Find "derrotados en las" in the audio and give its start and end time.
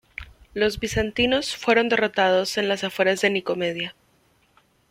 1.87-2.83